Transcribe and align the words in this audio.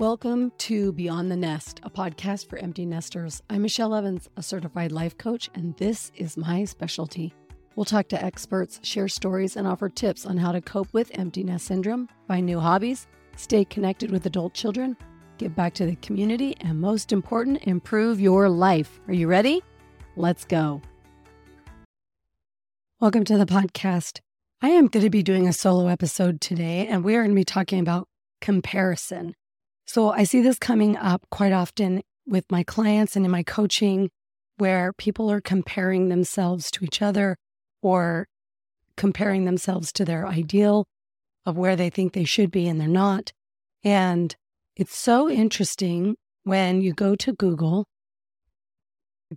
Welcome 0.00 0.52
to 0.60 0.92
Beyond 0.92 1.30
the 1.30 1.36
Nest, 1.36 1.80
a 1.82 1.90
podcast 1.90 2.48
for 2.48 2.56
empty 2.56 2.86
nesters. 2.86 3.42
I'm 3.50 3.60
Michelle 3.60 3.94
Evans, 3.94 4.30
a 4.34 4.42
certified 4.42 4.92
life 4.92 5.18
coach, 5.18 5.50
and 5.54 5.76
this 5.76 6.10
is 6.14 6.38
my 6.38 6.64
specialty. 6.64 7.34
We'll 7.76 7.84
talk 7.84 8.08
to 8.08 8.24
experts, 8.24 8.80
share 8.82 9.08
stories, 9.08 9.58
and 9.58 9.66
offer 9.66 9.90
tips 9.90 10.24
on 10.24 10.38
how 10.38 10.52
to 10.52 10.62
cope 10.62 10.88
with 10.94 11.10
empty 11.18 11.44
nest 11.44 11.66
syndrome, 11.66 12.08
find 12.26 12.46
new 12.46 12.58
hobbies, 12.58 13.08
stay 13.36 13.62
connected 13.62 14.10
with 14.10 14.24
adult 14.24 14.54
children, 14.54 14.96
give 15.36 15.54
back 15.54 15.74
to 15.74 15.84
the 15.84 15.96
community, 15.96 16.56
and 16.62 16.80
most 16.80 17.12
important, 17.12 17.64
improve 17.64 18.22
your 18.22 18.48
life. 18.48 19.02
Are 19.06 19.12
you 19.12 19.28
ready? 19.28 19.62
Let's 20.16 20.46
go. 20.46 20.80
Welcome 23.00 23.24
to 23.24 23.36
the 23.36 23.44
podcast. 23.44 24.20
I 24.62 24.70
am 24.70 24.86
going 24.86 25.04
to 25.04 25.10
be 25.10 25.22
doing 25.22 25.46
a 25.46 25.52
solo 25.52 25.88
episode 25.88 26.40
today, 26.40 26.86
and 26.86 27.04
we 27.04 27.16
are 27.16 27.22
going 27.22 27.36
to 27.36 27.38
be 27.38 27.44
talking 27.44 27.80
about 27.80 28.08
comparison. 28.40 29.34
So 29.92 30.12
I 30.12 30.22
see 30.22 30.40
this 30.40 30.60
coming 30.60 30.96
up 30.96 31.26
quite 31.32 31.50
often 31.50 32.02
with 32.24 32.44
my 32.48 32.62
clients 32.62 33.16
and 33.16 33.24
in 33.24 33.30
my 33.32 33.42
coaching 33.42 34.08
where 34.56 34.92
people 34.92 35.28
are 35.32 35.40
comparing 35.40 36.10
themselves 36.10 36.70
to 36.70 36.84
each 36.84 37.02
other 37.02 37.36
or 37.82 38.28
comparing 38.96 39.46
themselves 39.46 39.92
to 39.94 40.04
their 40.04 40.28
ideal 40.28 40.86
of 41.44 41.58
where 41.58 41.74
they 41.74 41.90
think 41.90 42.12
they 42.12 42.22
should 42.22 42.52
be 42.52 42.68
and 42.68 42.80
they're 42.80 42.86
not. 42.86 43.32
And 43.82 44.36
it's 44.76 44.96
so 44.96 45.28
interesting 45.28 46.14
when 46.44 46.80
you 46.82 46.92
go 46.92 47.16
to 47.16 47.32
Google. 47.32 47.88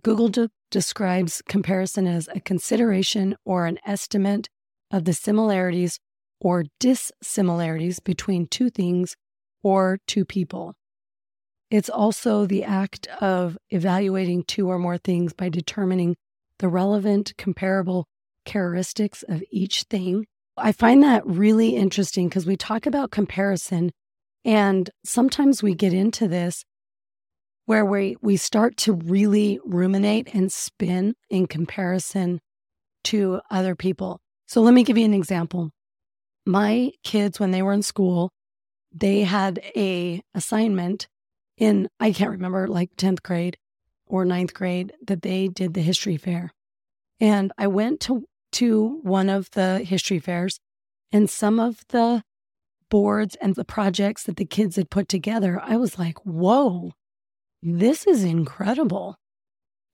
Google 0.04 0.28
de- 0.28 0.50
describes 0.70 1.42
comparison 1.48 2.06
as 2.06 2.28
a 2.32 2.38
consideration 2.38 3.34
or 3.44 3.66
an 3.66 3.80
estimate 3.84 4.48
of 4.92 5.04
the 5.04 5.14
similarities 5.14 5.98
or 6.40 6.66
dissimilarities 6.78 7.98
between 7.98 8.46
two 8.46 8.70
things 8.70 9.16
or 9.64 9.98
two 10.06 10.24
people. 10.24 10.74
It's 11.70 11.88
also 11.88 12.46
the 12.46 12.62
act 12.62 13.08
of 13.20 13.58
evaluating 13.70 14.44
two 14.44 14.68
or 14.68 14.78
more 14.78 14.98
things 14.98 15.32
by 15.32 15.48
determining 15.48 16.14
the 16.60 16.68
relevant 16.68 17.32
comparable 17.36 18.06
characteristics 18.44 19.24
of 19.28 19.42
each 19.50 19.82
thing. 19.84 20.26
I 20.56 20.70
find 20.70 21.02
that 21.02 21.26
really 21.26 21.74
interesting 21.74 22.28
because 22.28 22.46
we 22.46 22.56
talk 22.56 22.86
about 22.86 23.10
comparison 23.10 23.90
and 24.44 24.88
sometimes 25.04 25.62
we 25.62 25.74
get 25.74 25.92
into 25.92 26.28
this 26.28 26.64
where 27.66 27.84
we, 27.84 28.16
we 28.20 28.36
start 28.36 28.76
to 28.76 28.92
really 28.92 29.58
ruminate 29.64 30.28
and 30.34 30.52
spin 30.52 31.14
in 31.30 31.46
comparison 31.46 32.40
to 33.04 33.40
other 33.50 33.74
people. 33.74 34.20
So 34.46 34.60
let 34.60 34.74
me 34.74 34.84
give 34.84 34.98
you 34.98 35.06
an 35.06 35.14
example. 35.14 35.70
My 36.44 36.90
kids, 37.02 37.40
when 37.40 37.52
they 37.52 37.62
were 37.62 37.72
in 37.72 37.82
school, 37.82 38.30
they 38.94 39.22
had 39.22 39.60
a 39.76 40.22
assignment 40.34 41.08
in 41.58 41.88
I 42.00 42.12
can't 42.12 42.30
remember 42.30 42.68
like 42.68 42.96
10th 42.96 43.22
grade 43.22 43.56
or 44.06 44.24
ninth 44.24 44.54
grade 44.54 44.92
that 45.06 45.22
they 45.22 45.48
did 45.48 45.74
the 45.74 45.82
history 45.82 46.16
fair. 46.16 46.52
And 47.20 47.52
I 47.58 47.66
went 47.66 48.00
to 48.00 48.24
to 48.52 49.00
one 49.02 49.28
of 49.28 49.50
the 49.50 49.80
history 49.80 50.20
fairs 50.20 50.60
and 51.10 51.28
some 51.28 51.58
of 51.58 51.84
the 51.88 52.22
boards 52.88 53.36
and 53.40 53.56
the 53.56 53.64
projects 53.64 54.22
that 54.24 54.36
the 54.36 54.44
kids 54.44 54.76
had 54.76 54.90
put 54.90 55.08
together, 55.08 55.60
I 55.60 55.76
was 55.76 55.98
like, 55.98 56.18
"Whoa. 56.24 56.92
This 57.62 58.06
is 58.06 58.22
incredible." 58.22 59.16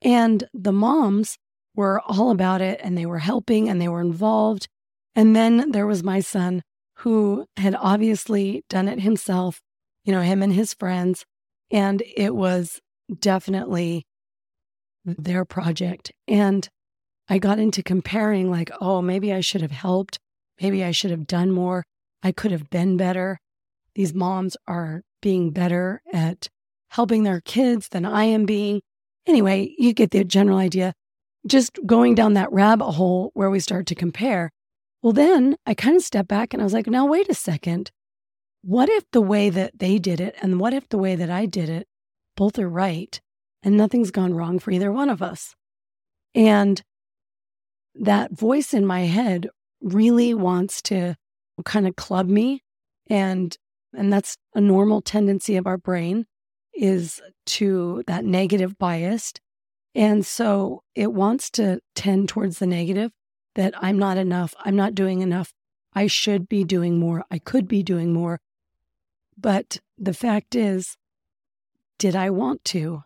And 0.03 0.45
the 0.53 0.73
moms 0.73 1.39
were 1.75 2.01
all 2.03 2.31
about 2.31 2.61
it 2.61 2.81
and 2.83 2.99
they 2.99 3.07
were 3.07 3.21
helping 3.21 3.69
and 3.69 3.81
they 3.81 3.89
were 3.89 4.01
involved. 4.01 4.69
And 5.15 5.35
then 5.35 5.71
there 5.71 5.87
was 5.87 6.03
my 6.03 6.21
son 6.21 6.63
who 7.01 7.47
had 7.57 7.75
obviously 7.79 8.63
done 8.69 8.87
it 8.87 9.01
himself, 9.01 9.61
you 10.05 10.13
know, 10.13 10.21
him 10.21 10.43
and 10.43 10.53
his 10.53 10.75
friends. 10.75 11.25
And 11.71 12.03
it 12.17 12.35
was 12.35 12.81
definitely 13.21 14.05
their 15.05 15.45
project. 15.45 16.13
And 16.29 16.69
I 17.29 17.39
got 17.39 17.59
into 17.59 17.83
comparing, 17.83 18.51
like, 18.51 18.71
oh, 18.81 19.01
maybe 19.01 19.33
I 19.33 19.41
should 19.41 19.63
have 19.63 19.71
helped. 19.71 20.19
Maybe 20.61 20.85
I 20.85 20.91
should 20.91 21.11
have 21.11 21.27
done 21.27 21.53
more. 21.53 21.85
I 22.23 22.33
could 22.33 22.51
have 22.51 22.69
been 22.69 22.97
better. 22.97 23.39
These 23.95 24.13
moms 24.13 24.57
are 24.69 25.03
being 25.23 25.53
better 25.53 26.03
at 26.13 26.49
helping 26.91 27.23
their 27.23 27.41
kids 27.41 27.89
than 27.89 28.05
I 28.05 28.25
am 28.25 28.45
being. 28.45 28.83
Anyway, 29.27 29.75
you 29.79 29.95
get 29.95 30.11
the 30.11 30.25
general 30.25 30.59
idea. 30.59 30.93
Just 31.47 31.79
going 31.87 32.15
down 32.15 32.35
that 32.35 32.53
rabbit 32.53 32.93
hole 32.93 33.31
where 33.33 33.49
we 33.49 33.61
start 33.61 33.87
to 33.87 33.95
compare. 33.95 34.51
Well, 35.03 35.13
then 35.13 35.57
I 35.67 35.75
kind 35.75 35.97
of 35.97 36.03
stepped 36.03 36.29
back 36.29 36.53
and 36.53 36.63
I 36.63 36.65
was 36.65 36.75
like, 36.75 36.87
now, 36.87 37.07
wait 37.07 37.29
a 37.29 37.35
second. 37.35 37.91
What 38.63 38.89
if 38.91 39.05
the 39.13 39.23
way 39.23 39.49
that 39.49 39.79
they 39.79 39.99
did 39.99 40.21
it 40.21 40.35
and 40.43 40.61
what 40.61 40.75
if 40.75 40.89
the 40.89 40.99
way 40.99 41.17
that 41.17 41.31
I 41.31 41.47
did 41.47 41.71
it 41.71 41.87
both 42.37 42.59
are 42.59 42.69
right 42.69 43.19
and 43.63 43.77
nothing's 43.77 44.11
gone 44.11 44.35
wrong 44.35 44.59
for 44.59 44.71
either 44.71 44.93
one 44.93 45.09
of 45.09 45.23
us? 45.23 45.55
And 46.35 46.83
that 47.95 48.33
voice 48.33 48.75
in 48.75 48.87
my 48.87 49.03
head 49.03 49.49
really 49.81 50.35
wants 50.35 50.83
to 50.83 51.17
kind 51.65 51.87
of 51.87 51.97
club 51.97 52.27
me 52.27 52.63
and 53.09 53.57
and 53.93 54.13
that's 54.13 54.37
a 54.55 54.61
normal 54.61 55.03
tendency 55.03 55.57
of 55.57 55.67
our 55.67 55.77
brain 55.77 56.25
is 56.75 57.21
to 57.45 58.03
that 58.07 58.25
negative 58.25 58.79
bias 58.79 59.33
and 59.95 60.25
so 60.25 60.83
it 60.95 61.13
wants 61.13 61.51
to 61.51 61.81
tend 61.95 62.29
towards 62.29 62.61
the 62.61 62.67
negative 62.67 63.11
that 63.61 63.75
I'm 63.77 63.99
not 63.99 64.17
enough. 64.17 64.55
I'm 64.65 64.75
not 64.75 64.95
doing 64.95 65.21
enough. 65.21 65.53
I 65.93 66.07
should 66.07 66.49
be 66.49 66.65
doing 66.65 66.99
more. 66.99 67.27
I 67.31 67.39
could 67.39 67.69
be 67.69 67.83
doing 67.83 68.11
more. 68.11 68.41
But 69.37 69.81
the 69.99 70.15
fact 70.15 70.55
is, 70.55 70.97
did 71.99 72.17
I 72.17 72.31
want 72.31 72.65
to? 72.77 73.05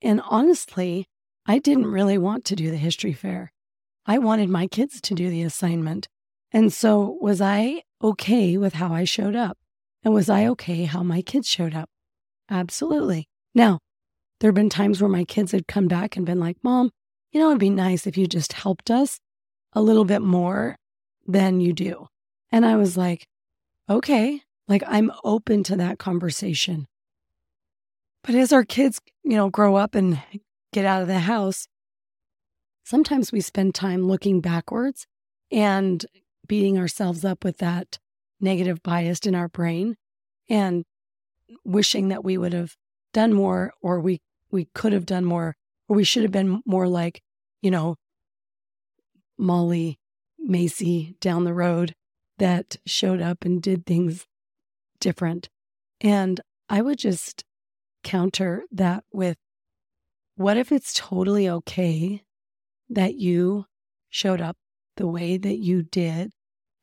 And 0.00 0.22
honestly, 0.24 1.06
I 1.44 1.58
didn't 1.58 1.84
really 1.84 2.16
want 2.16 2.46
to 2.46 2.56
do 2.56 2.70
the 2.70 2.78
history 2.78 3.12
fair. 3.12 3.52
I 4.06 4.16
wanted 4.16 4.48
my 4.48 4.66
kids 4.66 5.02
to 5.02 5.14
do 5.14 5.28
the 5.28 5.42
assignment. 5.42 6.08
And 6.50 6.72
so, 6.72 7.18
was 7.20 7.42
I 7.42 7.82
okay 8.02 8.56
with 8.56 8.72
how 8.72 8.94
I 8.94 9.04
showed 9.04 9.36
up? 9.36 9.58
And 10.02 10.14
was 10.14 10.30
I 10.30 10.46
okay 10.46 10.84
how 10.84 11.02
my 11.02 11.20
kids 11.20 11.46
showed 11.46 11.74
up? 11.74 11.90
Absolutely. 12.48 13.28
Now, 13.54 13.80
there 14.38 14.48
have 14.48 14.54
been 14.54 14.70
times 14.70 15.02
where 15.02 15.10
my 15.10 15.24
kids 15.24 15.52
had 15.52 15.68
come 15.68 15.88
back 15.88 16.16
and 16.16 16.24
been 16.24 16.40
like, 16.40 16.56
Mom, 16.62 16.90
you 17.32 17.38
know, 17.38 17.50
it'd 17.50 17.60
be 17.60 17.68
nice 17.68 18.06
if 18.06 18.16
you 18.16 18.26
just 18.26 18.54
helped 18.54 18.90
us 18.90 19.20
a 19.72 19.82
little 19.82 20.04
bit 20.04 20.22
more 20.22 20.76
than 21.26 21.60
you 21.60 21.72
do. 21.72 22.08
And 22.50 22.66
I 22.66 22.76
was 22.76 22.96
like, 22.96 23.26
okay, 23.88 24.42
like 24.68 24.82
I'm 24.86 25.12
open 25.24 25.62
to 25.64 25.76
that 25.76 25.98
conversation. 25.98 26.86
But 28.22 28.34
as 28.34 28.52
our 28.52 28.64
kids, 28.64 29.00
you 29.24 29.36
know, 29.36 29.48
grow 29.48 29.76
up 29.76 29.94
and 29.94 30.20
get 30.72 30.84
out 30.84 31.02
of 31.02 31.08
the 31.08 31.20
house, 31.20 31.66
sometimes 32.84 33.32
we 33.32 33.40
spend 33.40 33.74
time 33.74 34.06
looking 34.06 34.40
backwards 34.40 35.06
and 35.50 36.04
beating 36.46 36.78
ourselves 36.78 37.24
up 37.24 37.44
with 37.44 37.58
that 37.58 37.98
negative 38.40 38.82
bias 38.82 39.20
in 39.20 39.34
our 39.34 39.48
brain 39.48 39.96
and 40.48 40.84
wishing 41.64 42.08
that 42.08 42.24
we 42.24 42.36
would 42.36 42.52
have 42.52 42.76
done 43.12 43.32
more 43.32 43.72
or 43.82 44.00
we 44.00 44.20
we 44.50 44.66
could 44.74 44.92
have 44.92 45.06
done 45.06 45.24
more 45.24 45.56
or 45.88 45.96
we 45.96 46.04
should 46.04 46.22
have 46.22 46.32
been 46.32 46.62
more 46.66 46.88
like, 46.88 47.22
you 47.62 47.70
know, 47.70 47.96
Molly 49.40 49.98
Macy 50.38 51.16
down 51.20 51.44
the 51.44 51.54
road 51.54 51.94
that 52.38 52.76
showed 52.86 53.20
up 53.20 53.44
and 53.44 53.62
did 53.62 53.86
things 53.86 54.26
different. 55.00 55.48
And 56.00 56.40
I 56.68 56.82
would 56.82 56.98
just 56.98 57.44
counter 58.02 58.64
that 58.70 59.04
with 59.12 59.36
what 60.36 60.56
if 60.56 60.72
it's 60.72 60.94
totally 60.94 61.48
okay 61.48 62.22
that 62.88 63.14
you 63.14 63.66
showed 64.08 64.40
up 64.40 64.56
the 64.96 65.06
way 65.06 65.36
that 65.36 65.58
you 65.58 65.82
did 65.82 66.32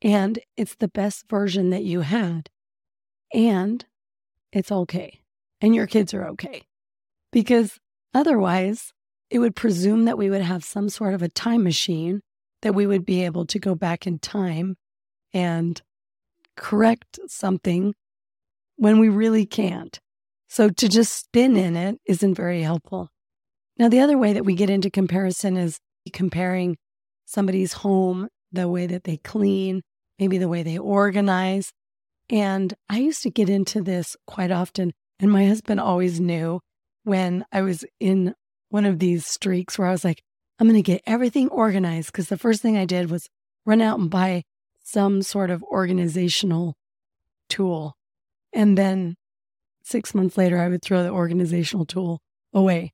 and 0.00 0.38
it's 0.56 0.76
the 0.76 0.88
best 0.88 1.28
version 1.28 1.70
that 1.70 1.82
you 1.82 2.02
had 2.02 2.48
and 3.34 3.84
it's 4.52 4.70
okay 4.70 5.20
and 5.60 5.74
your 5.74 5.86
kids 5.86 6.14
are 6.14 6.26
okay? 6.28 6.62
Because 7.32 7.78
otherwise, 8.14 8.92
it 9.28 9.40
would 9.40 9.56
presume 9.56 10.04
that 10.04 10.16
we 10.16 10.30
would 10.30 10.42
have 10.42 10.64
some 10.64 10.88
sort 10.88 11.14
of 11.14 11.22
a 11.22 11.28
time 11.28 11.62
machine 11.62 12.22
that 12.62 12.74
we 12.74 12.86
would 12.86 13.04
be 13.04 13.24
able 13.24 13.46
to 13.46 13.58
go 13.58 13.74
back 13.74 14.06
in 14.06 14.18
time 14.18 14.76
and 15.32 15.80
correct 16.56 17.18
something 17.26 17.94
when 18.76 18.98
we 18.98 19.08
really 19.08 19.46
can't. 19.46 19.98
So 20.48 20.70
to 20.70 20.88
just 20.88 21.14
spin 21.14 21.56
in 21.56 21.76
it 21.76 21.98
isn't 22.06 22.34
very 22.34 22.62
helpful. 22.62 23.10
Now, 23.78 23.88
the 23.88 24.00
other 24.00 24.18
way 24.18 24.32
that 24.32 24.44
we 24.44 24.54
get 24.54 24.70
into 24.70 24.90
comparison 24.90 25.56
is 25.56 25.78
comparing 26.12 26.76
somebody's 27.26 27.74
home, 27.74 28.28
the 28.50 28.68
way 28.68 28.86
that 28.86 29.04
they 29.04 29.18
clean, 29.18 29.82
maybe 30.18 30.38
the 30.38 30.48
way 30.48 30.62
they 30.62 30.78
organize. 30.78 31.72
And 32.30 32.74
I 32.88 32.98
used 32.98 33.22
to 33.22 33.30
get 33.30 33.48
into 33.48 33.82
this 33.82 34.16
quite 34.26 34.50
often. 34.50 34.92
And 35.20 35.30
my 35.30 35.46
husband 35.46 35.80
always 35.80 36.20
knew 36.20 36.60
when 37.04 37.44
I 37.52 37.62
was 37.62 37.84
in 38.00 38.34
one 38.70 38.84
of 38.84 38.98
these 38.98 39.26
streaks 39.26 39.78
where 39.78 39.88
I 39.88 39.92
was 39.92 40.04
like, 40.04 40.22
I'm 40.58 40.66
going 40.66 40.74
to 40.74 40.82
get 40.82 41.02
everything 41.06 41.48
organized 41.48 42.12
because 42.12 42.28
the 42.28 42.38
first 42.38 42.62
thing 42.62 42.76
I 42.76 42.84
did 42.84 43.10
was 43.10 43.28
run 43.64 43.80
out 43.80 43.98
and 43.98 44.10
buy 44.10 44.42
some 44.82 45.22
sort 45.22 45.50
of 45.50 45.62
organizational 45.64 46.74
tool. 47.48 47.96
And 48.52 48.76
then 48.76 49.16
six 49.82 50.14
months 50.14 50.36
later, 50.36 50.58
I 50.58 50.68
would 50.68 50.82
throw 50.82 51.02
the 51.02 51.10
organizational 51.10 51.84
tool 51.84 52.20
away. 52.52 52.92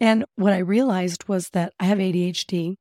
And 0.00 0.24
what 0.36 0.52
I 0.52 0.58
realized 0.58 1.28
was 1.28 1.50
that 1.50 1.72
I 1.78 1.84
have 1.84 1.98
ADHD 1.98 2.76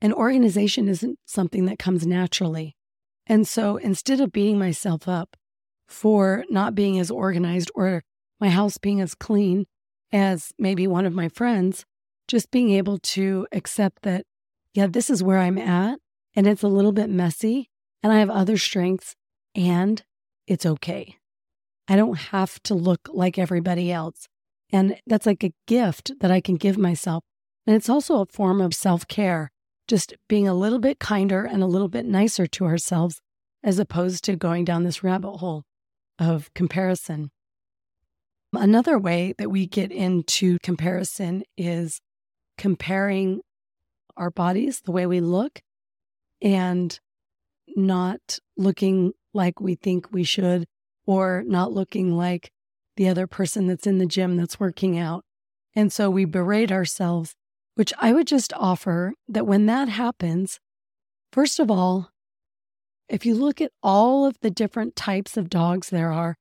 and 0.00 0.12
organization 0.12 0.88
isn't 0.88 1.18
something 1.24 1.66
that 1.66 1.78
comes 1.78 2.06
naturally. 2.06 2.74
And 3.26 3.46
so 3.46 3.76
instead 3.76 4.20
of 4.20 4.32
beating 4.32 4.58
myself 4.58 5.06
up 5.06 5.36
for 5.86 6.44
not 6.50 6.74
being 6.74 6.98
as 6.98 7.10
organized 7.10 7.70
or 7.74 8.02
my 8.40 8.48
house 8.48 8.78
being 8.78 9.00
as 9.00 9.14
clean 9.14 9.66
as 10.12 10.52
maybe 10.58 10.86
one 10.88 11.06
of 11.06 11.12
my 11.12 11.28
friends, 11.28 11.84
just 12.28 12.50
being 12.50 12.70
able 12.70 12.98
to 12.98 13.46
accept 13.52 14.02
that, 14.02 14.24
yeah, 14.74 14.86
this 14.86 15.10
is 15.10 15.22
where 15.22 15.38
I'm 15.38 15.58
at 15.58 15.98
and 16.34 16.46
it's 16.46 16.62
a 16.62 16.68
little 16.68 16.92
bit 16.92 17.10
messy 17.10 17.68
and 18.02 18.12
I 18.12 18.18
have 18.18 18.30
other 18.30 18.56
strengths 18.56 19.14
and 19.54 20.02
it's 20.46 20.66
okay. 20.66 21.16
I 21.88 21.96
don't 21.96 22.18
have 22.18 22.62
to 22.64 22.74
look 22.74 23.08
like 23.12 23.38
everybody 23.38 23.92
else. 23.92 24.28
And 24.70 24.96
that's 25.06 25.26
like 25.26 25.44
a 25.44 25.52
gift 25.66 26.12
that 26.20 26.30
I 26.30 26.40
can 26.40 26.56
give 26.56 26.78
myself. 26.78 27.22
And 27.66 27.76
it's 27.76 27.88
also 27.88 28.20
a 28.20 28.26
form 28.26 28.60
of 28.60 28.74
self 28.74 29.06
care, 29.06 29.50
just 29.86 30.14
being 30.28 30.48
a 30.48 30.54
little 30.54 30.78
bit 30.78 30.98
kinder 30.98 31.44
and 31.44 31.62
a 31.62 31.66
little 31.66 31.88
bit 31.88 32.06
nicer 32.06 32.46
to 32.46 32.64
ourselves 32.64 33.20
as 33.62 33.78
opposed 33.78 34.24
to 34.24 34.36
going 34.36 34.64
down 34.64 34.84
this 34.84 35.04
rabbit 35.04 35.36
hole 35.36 35.64
of 36.18 36.52
comparison. 36.54 37.30
Another 38.52 38.98
way 38.98 39.34
that 39.38 39.50
we 39.50 39.66
get 39.66 39.92
into 39.92 40.58
comparison 40.62 41.42
is 41.56 42.00
comparing 42.58 43.40
our 44.16 44.30
bodies, 44.30 44.80
the 44.80 44.92
way 44.92 45.06
we 45.06 45.20
look, 45.20 45.60
and 46.40 46.98
not 47.74 48.38
looking 48.56 49.12
like 49.32 49.60
we 49.60 49.74
think 49.74 50.12
we 50.12 50.24
should, 50.24 50.66
or 51.06 51.42
not 51.46 51.72
looking 51.72 52.16
like 52.16 52.50
the 52.96 53.08
other 53.08 53.26
person 53.26 53.66
that's 53.66 53.86
in 53.86 53.98
the 53.98 54.06
gym 54.06 54.36
that's 54.36 54.60
working 54.60 54.98
out. 54.98 55.24
And 55.74 55.92
so 55.92 56.10
we 56.10 56.24
berate 56.24 56.70
ourselves, 56.70 57.34
which 57.74 57.92
I 57.98 58.12
would 58.12 58.26
just 58.26 58.52
offer 58.54 59.14
that 59.28 59.46
when 59.46 59.66
that 59.66 59.88
happens, 59.88 60.60
first 61.32 61.58
of 61.58 61.70
all, 61.70 62.10
if 63.08 63.24
you 63.26 63.34
look 63.34 63.60
at 63.60 63.72
all 63.82 64.26
of 64.26 64.38
the 64.40 64.50
different 64.50 64.96
types 64.96 65.36
of 65.36 65.50
dogs 65.50 65.90
there 65.90 66.12
are, 66.12 66.36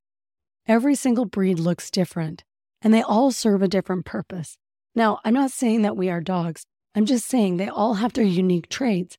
every 0.67 0.95
single 0.95 1.25
breed 1.25 1.59
looks 1.59 1.89
different 1.89 2.43
and 2.81 2.93
they 2.93 3.01
all 3.01 3.31
serve 3.31 3.61
a 3.61 3.67
different 3.67 4.05
purpose. 4.05 4.57
Now, 4.95 5.19
I'm 5.23 5.33
not 5.33 5.51
saying 5.51 5.83
that 5.83 5.97
we 5.97 6.09
are 6.09 6.21
dogs. 6.21 6.65
I'm 6.95 7.05
just 7.05 7.27
saying 7.27 7.57
they 7.57 7.69
all 7.69 7.95
have 7.95 8.13
their 8.13 8.25
unique 8.25 8.69
traits. 8.69 9.17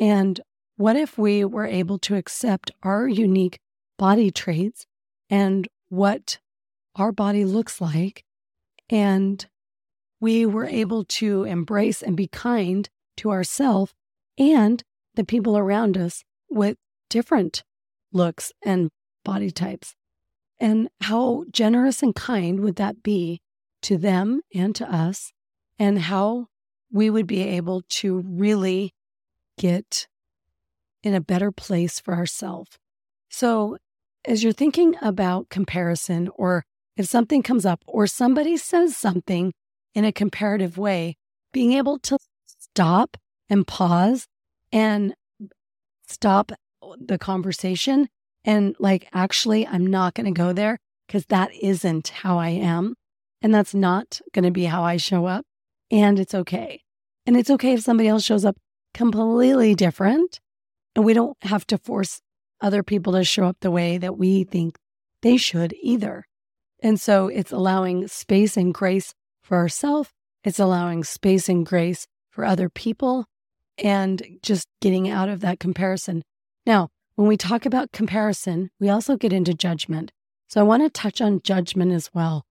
And 0.00 0.40
what 0.76 0.96
if 0.96 1.18
we 1.18 1.44
were 1.44 1.66
able 1.66 1.98
to 1.98 2.16
accept 2.16 2.70
our 2.82 3.06
unique 3.06 3.58
body 3.98 4.30
traits 4.30 4.86
and 5.28 5.68
what 5.90 6.38
our 6.96 7.12
body 7.12 7.44
looks 7.44 7.82
like. 7.82 8.24
And 8.88 9.46
we 10.20 10.46
were 10.46 10.64
able 10.64 11.04
to 11.04 11.44
embrace 11.44 12.00
and 12.02 12.16
be 12.16 12.26
kind 12.26 12.88
to 13.18 13.30
ourselves 13.30 13.92
and 14.38 14.82
the 15.16 15.24
people 15.24 15.58
around 15.58 15.98
us 15.98 16.24
with 16.48 16.78
different 17.10 17.62
looks 18.12 18.52
and 18.64 18.88
body 19.22 19.50
types. 19.50 19.94
And 20.58 20.88
how 21.02 21.44
generous 21.50 22.02
and 22.02 22.14
kind 22.14 22.60
would 22.60 22.76
that 22.76 23.02
be 23.02 23.40
to 23.82 23.96
them 23.96 24.42
and 24.54 24.74
to 24.76 24.92
us? 24.92 25.32
And 25.78 25.98
how 25.98 26.48
we 26.92 27.08
would 27.08 27.26
be 27.26 27.42
able 27.42 27.82
to 27.88 28.22
really 28.26 28.92
get 29.58 30.06
in 31.02 31.14
a 31.14 31.20
better 31.20 31.50
place 31.50 32.00
for 32.00 32.14
ourselves. 32.14 32.78
So, 33.28 33.76
as 34.26 34.42
you're 34.42 34.52
thinking 34.52 34.96
about 35.00 35.48
comparison 35.48 36.28
or 36.34 36.64
if 36.96 37.06
something 37.06 37.42
comes 37.42 37.64
up 37.64 37.82
or 37.86 38.06
somebody 38.06 38.58
says 38.58 38.96
something 38.96 39.52
in 39.94 40.04
a 40.04 40.12
comparative 40.12 40.76
way, 40.76 41.16
being 41.52 41.72
able 41.72 41.98
to 42.00 42.18
stop 42.46 43.16
and 43.48 43.66
pause 43.66 44.26
and 44.72 45.14
stop 46.06 46.52
the 46.98 47.18
conversation 47.18 48.08
and 48.44 48.74
like, 48.78 49.08
actually, 49.12 49.66
I'm 49.66 49.86
not 49.86 50.14
going 50.14 50.26
to 50.26 50.38
go 50.38 50.52
there 50.52 50.78
because 51.06 51.26
that 51.26 51.50
isn't 51.54 52.08
how 52.08 52.38
I 52.38 52.50
am. 52.50 52.94
And 53.42 53.54
that's 53.54 53.74
not 53.74 54.20
going 54.32 54.44
to 54.44 54.50
be 54.50 54.64
how 54.64 54.82
I 54.82 54.96
show 54.96 55.26
up. 55.26 55.46
And 55.90 56.18
it's 56.18 56.34
okay. 56.34 56.82
And 57.26 57.36
it's 57.36 57.50
okay 57.50 57.74
if 57.74 57.80
somebody 57.80 58.08
else 58.08 58.24
shows 58.24 58.44
up 58.44 58.56
completely 58.94 59.74
different. 59.74 60.40
And 60.94 61.04
we 61.04 61.14
don't 61.14 61.36
have 61.42 61.66
to 61.68 61.78
force 61.78 62.20
other 62.60 62.82
people 62.82 63.12
to 63.14 63.24
show 63.24 63.44
up 63.44 63.56
the 63.60 63.70
way 63.70 63.98
that 63.98 64.18
we 64.18 64.44
think 64.44 64.76
they 65.22 65.36
should 65.36 65.74
either. 65.82 66.26
And 66.82 67.00
so 67.00 67.28
it's 67.28 67.52
allowing 67.52 68.08
space 68.08 68.56
and 68.56 68.72
grace 68.72 69.14
for 69.42 69.56
ourselves. 69.56 70.10
It's 70.44 70.58
allowing 70.58 71.04
space 71.04 71.48
and 71.48 71.64
grace 71.64 72.06
for 72.30 72.44
other 72.44 72.68
people 72.68 73.26
and 73.76 74.22
just 74.42 74.66
getting 74.80 75.08
out 75.08 75.28
of 75.28 75.40
that 75.40 75.60
comparison. 75.60 76.22
Now, 76.66 76.88
when 77.16 77.28
we 77.28 77.36
talk 77.36 77.66
about 77.66 77.92
comparison, 77.92 78.70
we 78.78 78.88
also 78.88 79.16
get 79.16 79.32
into 79.32 79.52
judgment. 79.52 80.12
So 80.48 80.60
I 80.60 80.64
want 80.64 80.82
to 80.82 80.90
touch 80.90 81.20
on 81.20 81.42
judgment 81.42 81.92
as 81.92 82.10
well, 82.14 82.44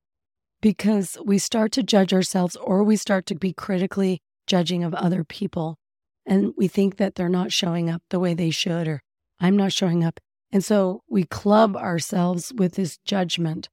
because 0.62 1.18
we 1.24 1.38
start 1.38 1.72
to 1.74 1.84
judge 1.84 2.14
ourselves 2.14 2.56
or 2.58 2.84
we 2.84 2.96
start 2.96 3.26
to 3.28 3.36
be 3.36 3.54
critically 3.54 4.22
judging 4.48 4.84
of 4.84 4.94
other 4.94 5.24
people. 5.24 5.78
And 6.26 6.54
we 6.58 6.68
think 6.68 6.98
that 6.98 7.16
they're 7.16 7.30
not 7.30 7.52
showing 7.52 7.90
up 7.90 8.04
the 8.10 8.20
way 8.20 8.34
they 8.34 8.50
should, 8.50 8.88
or 8.88 9.02
I'm 9.40 9.56
not 9.56 9.74
showing 9.74 10.04
up. 10.04 10.20
And 10.52 10.64
so 10.64 11.04
we 11.08 11.24
club 11.24 11.76
ourselves 11.76 12.52
with 12.54 12.74
this 12.74 12.98
judgment. 13.06 13.70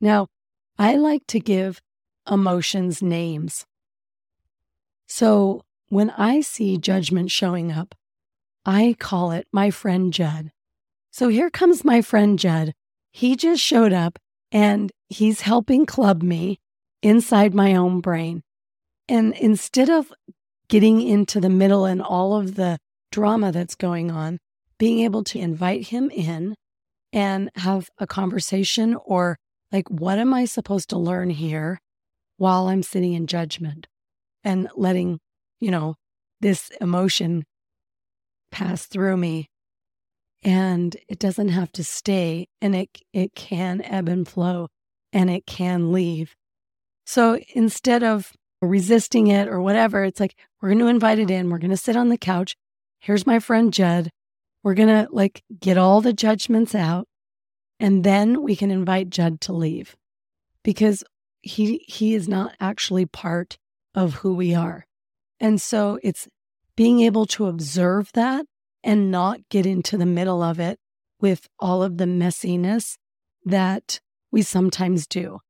Now, 0.00 0.28
I 0.78 0.96
like 0.96 1.26
to 1.28 1.40
give 1.40 1.80
emotions 2.30 3.02
names. 3.02 3.66
So 5.06 5.62
when 5.88 6.10
I 6.10 6.40
see 6.40 6.78
judgment 6.78 7.30
showing 7.30 7.70
up, 7.70 7.94
I 8.64 8.96
call 8.98 9.30
it 9.32 9.46
my 9.52 9.70
friend 9.70 10.12
Judd. 10.12 10.52
So 11.10 11.28
here 11.28 11.50
comes 11.50 11.84
my 11.84 12.00
friend 12.00 12.38
Judd. 12.38 12.72
He 13.10 13.36
just 13.36 13.62
showed 13.62 13.92
up 13.92 14.18
and 14.52 14.90
he's 15.08 15.42
helping 15.42 15.86
club 15.86 16.22
me 16.22 16.58
inside 17.02 17.54
my 17.54 17.74
own 17.74 18.00
brain. 18.00 18.42
And 19.08 19.34
instead 19.34 19.90
of 19.90 20.12
getting 20.68 21.00
into 21.00 21.40
the 21.40 21.48
middle 21.48 21.84
and 21.84 22.00
all 22.00 22.36
of 22.36 22.54
the 22.54 22.78
drama 23.10 23.52
that's 23.52 23.74
going 23.74 24.10
on, 24.10 24.38
being 24.78 25.00
able 25.00 25.24
to 25.24 25.38
invite 25.38 25.88
him 25.88 26.10
in 26.10 26.54
and 27.12 27.50
have 27.56 27.88
a 27.98 28.06
conversation 28.06 28.96
or 29.04 29.36
like, 29.72 29.88
what 29.88 30.18
am 30.18 30.32
I 30.32 30.44
supposed 30.44 30.88
to 30.90 30.98
learn 30.98 31.30
here 31.30 31.78
while 32.36 32.68
I'm 32.68 32.82
sitting 32.82 33.12
in 33.12 33.26
judgment 33.26 33.86
and 34.42 34.68
letting, 34.74 35.18
you 35.60 35.70
know, 35.70 35.96
this 36.40 36.70
emotion 36.80 37.44
pass 38.50 38.86
through 38.86 39.16
me? 39.16 39.49
And 40.42 40.96
it 41.08 41.18
doesn't 41.18 41.48
have 41.48 41.70
to 41.72 41.84
stay 41.84 42.48
and 42.62 42.74
it, 42.74 42.98
it 43.12 43.34
can 43.34 43.82
ebb 43.82 44.08
and 44.08 44.26
flow 44.26 44.68
and 45.12 45.28
it 45.28 45.46
can 45.46 45.92
leave. 45.92 46.34
So 47.04 47.38
instead 47.54 48.02
of 48.02 48.32
resisting 48.62 49.26
it 49.26 49.48
or 49.48 49.60
whatever, 49.60 50.04
it's 50.04 50.20
like, 50.20 50.36
we're 50.60 50.70
going 50.70 50.78
to 50.78 50.86
invite 50.86 51.18
it 51.18 51.30
in. 51.30 51.50
We're 51.50 51.58
going 51.58 51.70
to 51.70 51.76
sit 51.76 51.96
on 51.96 52.08
the 52.08 52.16
couch. 52.16 52.56
Here's 53.00 53.26
my 53.26 53.38
friend 53.38 53.72
Judd. 53.72 54.10
We're 54.62 54.74
going 54.74 54.88
to 54.88 55.08
like 55.10 55.42
get 55.58 55.76
all 55.76 56.00
the 56.00 56.12
judgments 56.12 56.74
out 56.74 57.06
and 57.80 58.04
then 58.04 58.42
we 58.42 58.54
can 58.54 58.70
invite 58.70 59.08
Judd 59.08 59.40
to 59.42 59.54
leave 59.54 59.96
because 60.62 61.02
he 61.40 61.78
he 61.88 62.14
is 62.14 62.28
not 62.28 62.54
actually 62.60 63.06
part 63.06 63.56
of 63.94 64.16
who 64.16 64.34
we 64.34 64.54
are. 64.54 64.86
And 65.40 65.60
so 65.60 65.98
it's 66.02 66.28
being 66.76 67.00
able 67.00 67.24
to 67.26 67.46
observe 67.46 68.10
that 68.12 68.44
and 68.82 69.10
not 69.10 69.48
get 69.48 69.66
into 69.66 69.96
the 69.96 70.06
middle 70.06 70.42
of 70.42 70.58
it 70.58 70.78
with 71.20 71.48
all 71.58 71.82
of 71.82 71.98
the 71.98 72.04
messiness 72.04 72.96
that 73.44 74.00
we 74.30 74.42
sometimes 74.42 75.06
do. 75.06 75.40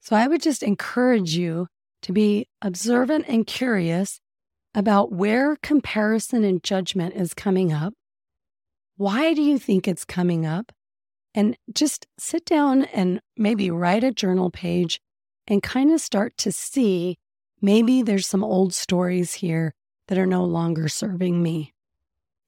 So 0.00 0.16
I 0.16 0.26
would 0.26 0.42
just 0.42 0.62
encourage 0.62 1.36
you 1.36 1.68
to 2.02 2.12
be 2.12 2.46
observant 2.62 3.26
and 3.28 3.46
curious 3.46 4.20
about 4.74 5.12
where 5.12 5.56
comparison 5.56 6.44
and 6.44 6.62
judgment 6.62 7.14
is 7.14 7.34
coming 7.34 7.72
up. 7.72 7.94
Why 8.96 9.34
do 9.34 9.42
you 9.42 9.58
think 9.58 9.86
it's 9.86 10.04
coming 10.04 10.46
up? 10.46 10.72
and 11.38 11.56
just 11.72 12.06
sit 12.18 12.44
down 12.44 12.82
and 12.86 13.20
maybe 13.36 13.70
write 13.70 14.02
a 14.02 14.10
journal 14.10 14.50
page 14.50 15.00
and 15.46 15.62
kind 15.62 15.92
of 15.92 16.00
start 16.00 16.36
to 16.38 16.50
see 16.50 17.16
maybe 17.60 18.02
there's 18.02 18.26
some 18.26 18.42
old 18.42 18.74
stories 18.74 19.34
here 19.34 19.72
that 20.08 20.18
are 20.18 20.26
no 20.26 20.44
longer 20.44 20.88
serving 20.88 21.40
me 21.42 21.72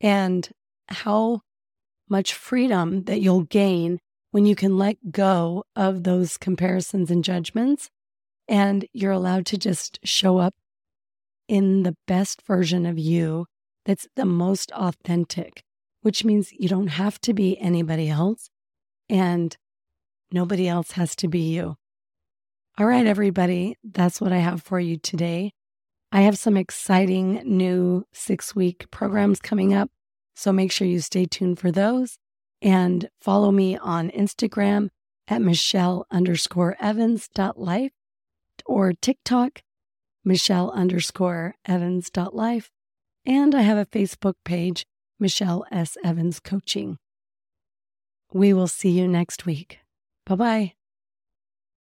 and 0.01 0.49
how 0.89 1.41
much 2.09 2.35
freedom 2.35 3.05
that 3.05 3.21
you'll 3.21 3.43
gain 3.45 3.99
when 4.31 4.47
you 4.47 4.55
can 4.55 4.77
let 4.77 5.11
go 5.11 5.65
of 5.77 6.05
those 6.05 6.37
comparisons 6.37 7.11
and 7.11 7.25
judgments 7.25 7.91
and 8.49 8.85
you're 8.93 9.13
allowed 9.13 9.47
to 9.47 9.57
just 9.59 9.99
show 10.05 10.39
up 10.39 10.55
in 11.49 11.83
the 11.83 11.97
best 12.07 12.43
version 12.47 12.87
of 12.87 12.99
you 12.99 13.47
that's 13.85 14.07
the 14.15 14.25
most 14.25 14.71
authentic, 14.73 15.63
which 16.03 16.25
means 16.25 16.53
you 16.53 16.69
don't 16.69 16.89
have 16.89 17.21
to 17.21 17.33
be 17.33 17.59
anybody 17.59 18.09
else. 18.09 18.51
And 19.09 19.57
Nobody 20.33 20.69
else 20.69 20.93
has 20.93 21.17
to 21.17 21.29
be 21.29 21.41
you. 21.41 21.77
All 22.79 22.87
right, 22.87 23.07
everybody, 23.07 23.77
that's 23.83 24.21
what 24.21 24.33
I 24.33 24.39
have 24.39 24.63
for 24.63 24.79
you 24.79 24.97
today. 24.97 25.53
I 26.13 26.23
have 26.23 26.39
some 26.39 26.57
exciting 26.57 27.43
new 27.45 28.05
six 28.13 28.55
week 28.55 28.91
programs 28.91 29.41
coming 29.41 29.73
up. 29.73 29.91
So 30.35 30.53
make 30.53 30.73
sure 30.73 30.87
you 30.87 31.01
stay 31.01 31.27
tuned 31.27 31.59
for 31.59 31.71
those 31.71 32.19
and 32.63 33.09
follow 33.21 33.53
me 33.53 33.77
on 33.77 34.11
Instagram 34.11 34.89
at 35.29 35.43
Michelle 35.43 36.07
underscore 36.11 36.77
Evans 36.81 37.29
dot 37.29 37.59
life 37.59 37.93
or 38.67 38.93
TikTok, 38.93 39.63
Michelle 40.25 40.71
underscore 40.73 41.55
Evans 41.65 42.11
dot 42.11 42.35
life. 42.35 42.71
And 43.25 43.55
I 43.55 43.63
have 43.63 43.79
a 43.79 43.87
Facebook 43.87 44.35
page, 44.45 44.87
Michelle 45.19 45.65
S. 45.71 45.97
Evans 46.03 46.41
Coaching. 46.41 46.99
We 48.33 48.53
will 48.53 48.69
see 48.69 48.91
you 48.91 49.07
next 49.07 49.47
week. 49.47 49.81
Bye 50.27 50.35
bye. 50.35 50.80